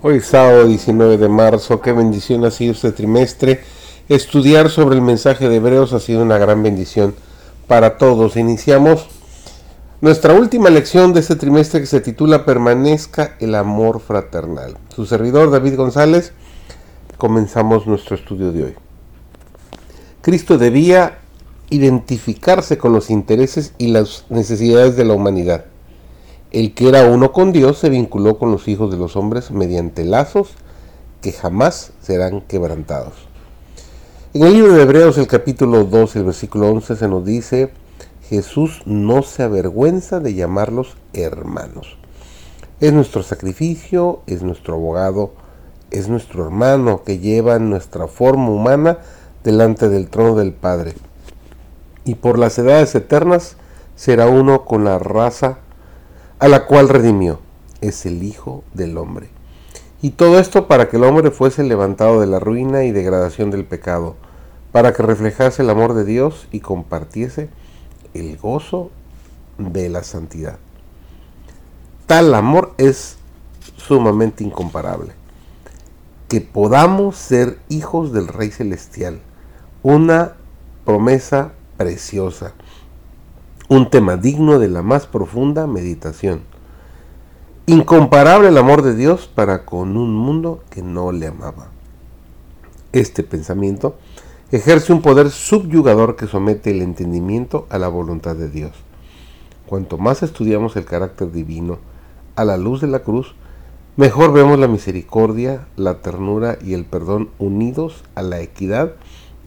Hoy 0.00 0.20
sábado 0.20 0.68
19 0.68 1.18
de 1.18 1.28
marzo, 1.28 1.80
qué 1.80 1.90
bendición 1.90 2.44
ha 2.44 2.52
sido 2.52 2.70
este 2.70 2.92
trimestre. 2.92 3.64
Estudiar 4.08 4.70
sobre 4.70 4.94
el 4.94 5.02
mensaje 5.02 5.48
de 5.48 5.56
Hebreos 5.56 5.92
ha 5.92 5.98
sido 5.98 6.22
una 6.22 6.38
gran 6.38 6.62
bendición 6.62 7.16
para 7.66 7.98
todos. 7.98 8.36
Iniciamos 8.36 9.08
nuestra 10.00 10.34
última 10.34 10.70
lección 10.70 11.12
de 11.12 11.18
este 11.18 11.34
trimestre 11.34 11.80
que 11.80 11.86
se 11.86 12.00
titula 12.00 12.44
Permanezca 12.44 13.34
el 13.40 13.56
amor 13.56 13.98
fraternal. 13.98 14.76
Su 14.94 15.04
servidor 15.04 15.50
David 15.50 15.74
González, 15.74 16.32
comenzamos 17.16 17.88
nuestro 17.88 18.14
estudio 18.14 18.52
de 18.52 18.62
hoy. 18.66 18.74
Cristo 20.22 20.58
debía 20.58 21.18
identificarse 21.70 22.78
con 22.78 22.92
los 22.92 23.10
intereses 23.10 23.74
y 23.78 23.88
las 23.88 24.26
necesidades 24.28 24.94
de 24.94 25.04
la 25.06 25.14
humanidad 25.14 25.64
el 26.50 26.74
que 26.74 26.88
era 26.88 27.04
uno 27.04 27.32
con 27.32 27.52
Dios 27.52 27.78
se 27.78 27.90
vinculó 27.90 28.38
con 28.38 28.50
los 28.50 28.68
hijos 28.68 28.90
de 28.90 28.96
los 28.96 29.16
hombres 29.16 29.50
mediante 29.50 30.04
lazos 30.04 30.52
que 31.20 31.32
jamás 31.32 31.92
serán 32.00 32.40
quebrantados. 32.40 33.12
En 34.32 34.44
el 34.44 34.54
libro 34.54 34.72
de 34.72 34.82
Hebreos, 34.82 35.18
el 35.18 35.26
capítulo 35.26 35.84
2, 35.84 36.16
el 36.16 36.24
versículo 36.24 36.68
11, 36.70 36.96
se 36.96 37.08
nos 37.08 37.24
dice, 37.24 37.70
Jesús 38.28 38.82
no 38.86 39.22
se 39.22 39.42
avergüenza 39.42 40.20
de 40.20 40.34
llamarlos 40.34 40.96
hermanos. 41.12 41.98
Es 42.80 42.92
nuestro 42.92 43.22
sacrificio, 43.22 44.20
es 44.26 44.42
nuestro 44.42 44.74
abogado, 44.74 45.32
es 45.90 46.08
nuestro 46.08 46.44
hermano 46.44 47.02
que 47.04 47.18
lleva 47.18 47.58
nuestra 47.58 48.06
forma 48.06 48.50
humana 48.50 48.98
delante 49.44 49.88
del 49.88 50.08
trono 50.08 50.34
del 50.36 50.52
Padre. 50.52 50.94
Y 52.04 52.14
por 52.14 52.38
las 52.38 52.58
edades 52.58 52.94
eternas 52.94 53.56
será 53.96 54.28
uno 54.28 54.64
con 54.64 54.84
la 54.84 54.98
raza 54.98 55.58
a 56.38 56.48
la 56.48 56.66
cual 56.66 56.88
redimió. 56.88 57.40
Es 57.80 58.06
el 58.06 58.22
Hijo 58.22 58.64
del 58.74 58.96
Hombre. 58.98 59.30
Y 60.00 60.10
todo 60.10 60.38
esto 60.38 60.68
para 60.68 60.88
que 60.88 60.96
el 60.96 61.04
hombre 61.04 61.30
fuese 61.30 61.64
levantado 61.64 62.20
de 62.20 62.26
la 62.26 62.38
ruina 62.38 62.84
y 62.84 62.92
degradación 62.92 63.50
del 63.50 63.64
pecado, 63.64 64.16
para 64.70 64.92
que 64.92 65.02
reflejase 65.02 65.62
el 65.62 65.70
amor 65.70 65.94
de 65.94 66.04
Dios 66.04 66.46
y 66.52 66.60
compartiese 66.60 67.48
el 68.14 68.36
gozo 68.36 68.90
de 69.58 69.88
la 69.88 70.04
santidad. 70.04 70.58
Tal 72.06 72.32
amor 72.34 72.74
es 72.78 73.16
sumamente 73.76 74.44
incomparable. 74.44 75.12
Que 76.28 76.40
podamos 76.40 77.16
ser 77.16 77.58
hijos 77.68 78.12
del 78.12 78.28
Rey 78.28 78.50
Celestial. 78.50 79.20
Una 79.82 80.34
promesa 80.84 81.52
preciosa 81.76 82.52
un 83.70 83.90
tema 83.90 84.16
digno 84.16 84.58
de 84.58 84.68
la 84.68 84.80
más 84.80 85.06
profunda 85.06 85.66
meditación. 85.66 86.40
Incomparable 87.66 88.48
el 88.48 88.56
amor 88.56 88.80
de 88.80 88.96
Dios 88.96 89.26
para 89.26 89.66
con 89.66 89.98
un 89.98 90.14
mundo 90.16 90.62
que 90.70 90.82
no 90.82 91.12
le 91.12 91.26
amaba. 91.26 91.68
Este 92.92 93.22
pensamiento 93.22 93.98
ejerce 94.52 94.94
un 94.94 95.02
poder 95.02 95.28
subyugador 95.28 96.16
que 96.16 96.26
somete 96.26 96.70
el 96.70 96.80
entendimiento 96.80 97.66
a 97.68 97.76
la 97.76 97.88
voluntad 97.88 98.36
de 98.36 98.48
Dios. 98.48 98.72
Cuanto 99.66 99.98
más 99.98 100.22
estudiamos 100.22 100.74
el 100.76 100.86
carácter 100.86 101.30
divino 101.30 101.76
a 102.36 102.46
la 102.46 102.56
luz 102.56 102.80
de 102.80 102.86
la 102.86 103.00
cruz, 103.00 103.34
mejor 103.98 104.32
vemos 104.32 104.58
la 104.58 104.68
misericordia, 104.68 105.68
la 105.76 106.00
ternura 106.00 106.56
y 106.64 106.72
el 106.72 106.86
perdón 106.86 107.28
unidos 107.38 108.02
a 108.14 108.22
la 108.22 108.40
equidad 108.40 108.94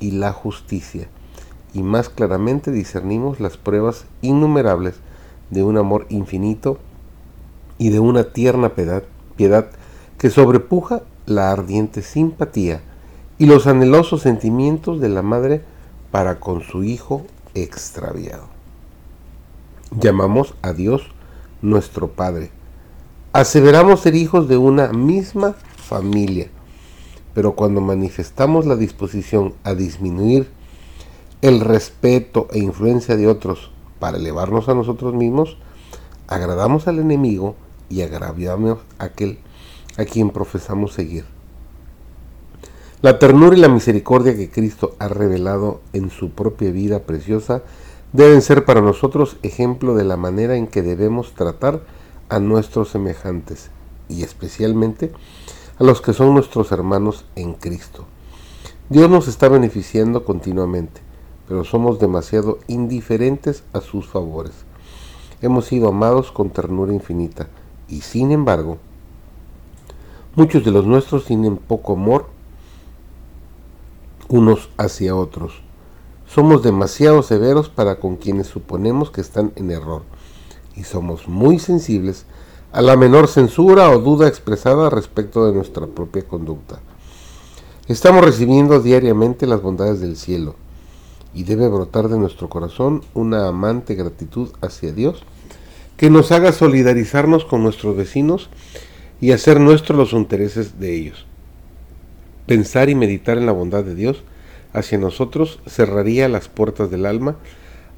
y 0.00 0.10
la 0.10 0.32
justicia 0.32 1.08
y 1.74 1.82
más 1.82 2.08
claramente 2.08 2.70
discernimos 2.70 3.40
las 3.40 3.56
pruebas 3.56 4.06
innumerables 4.22 4.94
de 5.50 5.62
un 5.62 5.76
amor 5.76 6.06
infinito 6.08 6.78
y 7.78 7.90
de 7.90 8.00
una 8.00 8.32
tierna 8.32 8.70
piedad, 8.70 9.04
piedad 9.36 9.70
que 10.18 10.30
sobrepuja 10.30 11.02
la 11.26 11.52
ardiente 11.52 12.02
simpatía 12.02 12.80
y 13.38 13.46
los 13.46 13.66
anhelosos 13.66 14.22
sentimientos 14.22 15.00
de 15.00 15.08
la 15.08 15.22
madre 15.22 15.62
para 16.10 16.40
con 16.40 16.62
su 16.62 16.84
hijo 16.84 17.24
extraviado. 17.54 18.48
Llamamos 19.90 20.54
a 20.62 20.72
Dios 20.72 21.02
nuestro 21.62 22.08
Padre. 22.08 22.50
Aseveramos 23.32 24.00
ser 24.00 24.14
hijos 24.14 24.48
de 24.48 24.56
una 24.56 24.92
misma 24.92 25.54
familia, 25.76 26.48
pero 27.34 27.54
cuando 27.54 27.80
manifestamos 27.80 28.66
la 28.66 28.76
disposición 28.76 29.54
a 29.64 29.74
disminuir 29.74 30.48
el 31.40 31.60
respeto 31.60 32.48
e 32.50 32.58
influencia 32.58 33.16
de 33.16 33.28
otros 33.28 33.70
para 34.00 34.18
elevarnos 34.18 34.68
a 34.68 34.74
nosotros 34.74 35.14
mismos, 35.14 35.56
agradamos 36.26 36.88
al 36.88 36.98
enemigo 36.98 37.54
y 37.88 38.02
agraviamos 38.02 38.78
a 38.98 39.04
aquel 39.04 39.38
a 39.96 40.04
quien 40.04 40.30
profesamos 40.30 40.92
seguir. 40.92 41.24
La 43.02 43.20
ternura 43.20 43.56
y 43.56 43.60
la 43.60 43.68
misericordia 43.68 44.36
que 44.36 44.50
Cristo 44.50 44.96
ha 44.98 45.06
revelado 45.06 45.80
en 45.92 46.10
su 46.10 46.30
propia 46.30 46.72
vida 46.72 47.04
preciosa 47.04 47.62
deben 48.12 48.42
ser 48.42 48.64
para 48.64 48.80
nosotros 48.80 49.36
ejemplo 49.42 49.94
de 49.94 50.04
la 50.04 50.16
manera 50.16 50.56
en 50.56 50.66
que 50.66 50.82
debemos 50.82 51.34
tratar 51.34 51.82
a 52.28 52.40
nuestros 52.40 52.90
semejantes 52.90 53.70
y 54.08 54.24
especialmente 54.24 55.12
a 55.78 55.84
los 55.84 56.00
que 56.00 56.12
son 56.12 56.34
nuestros 56.34 56.72
hermanos 56.72 57.26
en 57.36 57.54
Cristo. 57.54 58.06
Dios 58.88 59.08
nos 59.08 59.28
está 59.28 59.48
beneficiando 59.48 60.24
continuamente 60.24 61.07
pero 61.48 61.64
somos 61.64 61.98
demasiado 61.98 62.58
indiferentes 62.68 63.64
a 63.72 63.80
sus 63.80 64.06
favores. 64.06 64.52
Hemos 65.40 65.64
sido 65.64 65.88
amados 65.88 66.30
con 66.30 66.50
ternura 66.50 66.92
infinita 66.92 67.48
y 67.88 68.02
sin 68.02 68.32
embargo, 68.32 68.76
muchos 70.34 70.62
de 70.64 70.70
los 70.70 70.84
nuestros 70.84 71.24
tienen 71.24 71.56
poco 71.56 71.94
amor 71.94 72.26
unos 74.28 74.68
hacia 74.76 75.16
otros. 75.16 75.62
Somos 76.26 76.62
demasiado 76.62 77.22
severos 77.22 77.70
para 77.70 77.98
con 77.98 78.16
quienes 78.16 78.48
suponemos 78.48 79.10
que 79.10 79.22
están 79.22 79.52
en 79.56 79.70
error 79.70 80.02
y 80.76 80.84
somos 80.84 81.28
muy 81.28 81.58
sensibles 81.58 82.26
a 82.72 82.82
la 82.82 82.96
menor 82.96 83.26
censura 83.26 83.88
o 83.90 84.00
duda 84.00 84.28
expresada 84.28 84.90
respecto 84.90 85.46
de 85.46 85.54
nuestra 85.54 85.86
propia 85.86 86.28
conducta. 86.28 86.80
Estamos 87.86 88.22
recibiendo 88.22 88.80
diariamente 88.80 89.46
las 89.46 89.62
bondades 89.62 90.00
del 90.00 90.18
cielo 90.18 90.54
y 91.34 91.44
debe 91.44 91.68
brotar 91.68 92.08
de 92.08 92.18
nuestro 92.18 92.48
corazón 92.48 93.02
una 93.14 93.48
amante 93.48 93.94
gratitud 93.94 94.50
hacia 94.60 94.92
Dios 94.92 95.22
que 95.96 96.10
nos 96.10 96.32
haga 96.32 96.52
solidarizarnos 96.52 97.44
con 97.44 97.62
nuestros 97.62 97.96
vecinos 97.96 98.48
y 99.20 99.32
hacer 99.32 99.60
nuestros 99.60 99.98
los 99.98 100.12
intereses 100.12 100.78
de 100.78 100.94
ellos. 100.94 101.26
Pensar 102.46 102.88
y 102.88 102.94
meditar 102.94 103.36
en 103.36 103.46
la 103.46 103.52
bondad 103.52 103.84
de 103.84 103.94
Dios 103.94 104.22
hacia 104.72 104.96
nosotros 104.96 105.60
cerraría 105.66 106.28
las 106.28 106.48
puertas 106.48 106.90
del 106.90 107.04
alma 107.04 107.36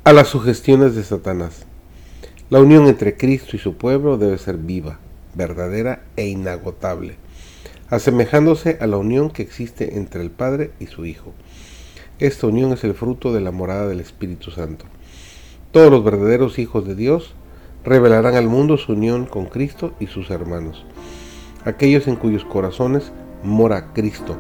a 0.05 0.13
las 0.13 0.29
sugestiones 0.29 0.95
de 0.95 1.05
Satanás. 1.05 1.67
La 2.49 2.59
unión 2.61 2.87
entre 2.87 3.17
Cristo 3.17 3.55
y 3.55 3.59
su 3.59 3.75
pueblo 3.75 4.19
debe 4.19 4.39
ser 4.39 4.57
viva, 4.57 4.99
verdadera 5.35 6.03
e 6.17 6.27
inagotable, 6.27 7.17
asemejándose 7.91 8.79
a 8.81 8.87
la 8.87 8.97
unión 8.97 9.31
que 9.31 9.43
existe 9.43 9.97
entre 9.97 10.23
el 10.23 10.31
Padre 10.31 10.73
y 10.81 10.87
su 10.87 11.07
Hijo. 11.07 11.33
Esta 12.21 12.49
unión 12.49 12.73
es 12.75 12.85
el 12.85 12.93
fruto 12.93 13.33
de 13.33 13.41
la 13.41 13.51
morada 13.51 13.89
del 13.89 13.99
Espíritu 13.99 14.51
Santo. 14.51 14.85
Todos 15.71 15.91
los 15.91 16.05
verdaderos 16.05 16.59
hijos 16.59 16.87
de 16.87 16.95
Dios 16.95 17.33
revelarán 17.83 18.35
al 18.35 18.47
mundo 18.47 18.77
su 18.77 18.93
unión 18.93 19.25
con 19.25 19.47
Cristo 19.47 19.95
y 19.99 20.07
sus 20.07 20.31
hermanos. 20.31 20.85
Aquellos 21.65 22.07
en 22.09 22.17
cuyos 22.17 22.45
corazones 22.45 23.11
mora 23.43 23.95
Cristo 23.95 24.37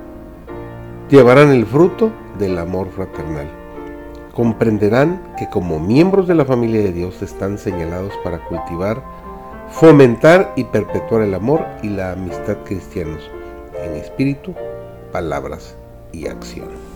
llevarán 1.08 1.52
el 1.52 1.64
fruto 1.64 2.12
del 2.38 2.58
amor 2.58 2.90
fraternal. 2.90 3.50
Comprenderán 4.34 5.34
que 5.38 5.48
como 5.48 5.80
miembros 5.80 6.28
de 6.28 6.34
la 6.34 6.44
familia 6.44 6.82
de 6.82 6.92
Dios 6.92 7.22
están 7.22 7.56
señalados 7.56 8.12
para 8.22 8.44
cultivar, 8.44 9.02
fomentar 9.70 10.52
y 10.54 10.64
perpetuar 10.64 11.22
el 11.22 11.32
amor 11.32 11.64
y 11.82 11.88
la 11.88 12.12
amistad 12.12 12.58
cristianos 12.62 13.22
en 13.82 13.94
espíritu, 13.94 14.54
palabras 15.12 15.76
y 16.12 16.26
acción. 16.26 16.89